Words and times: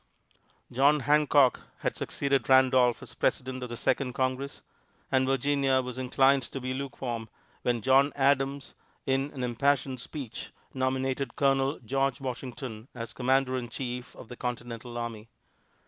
John 0.71 1.01
Hancock 1.01 1.59
had 1.81 1.95
succeeded 1.95 2.49
Randolph 2.49 3.03
as 3.03 3.13
president 3.13 3.61
of 3.61 3.69
the 3.69 3.77
second 3.77 4.13
Congress, 4.13 4.63
and 5.11 5.27
Virginia 5.27 5.79
was 5.83 5.99
inclined 5.99 6.41
to 6.41 6.59
be 6.59 6.73
lukewarm, 6.73 7.29
when 7.61 7.83
John 7.83 8.11
Adams 8.15 8.73
in 9.05 9.29
an 9.29 9.43
impassioned 9.43 9.99
speech 9.99 10.49
nominated 10.73 11.35
Colonel 11.35 11.77
George 11.85 12.19
Washington 12.19 12.87
as 12.95 13.13
Commander 13.13 13.55
in 13.57 13.69
Chief 13.69 14.15
of 14.15 14.27
the 14.27 14.35
Continental 14.35 14.97
Army. 14.97 15.29